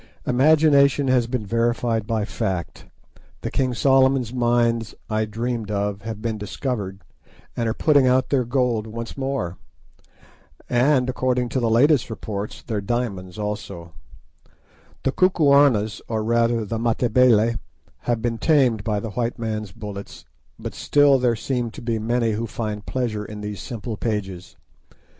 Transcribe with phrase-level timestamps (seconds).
[0.25, 2.87] Imagination has been verified by fact;
[3.41, 7.03] the King Solomon's Mines I dreamed of have been discovered,
[7.55, 9.57] and are putting out their gold once more,
[10.67, 13.93] and, according to the latest reports, their diamonds also;
[15.03, 17.59] the Kukuanas or, rather, the Matabele,
[17.99, 20.25] have been tamed by the white man's bullets,
[20.57, 24.55] but still there seem to be many who find pleasure in these simple pages.